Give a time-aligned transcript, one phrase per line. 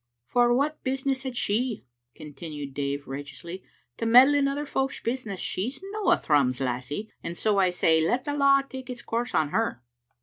[0.25, 3.61] "For what business had she," continued Dave right eously,"
[3.99, 5.39] to meddle in other folks' business?
[5.39, 9.35] She's no a Thrums lassie, and so I say, 'Let the law take its course
[9.35, 9.83] on her.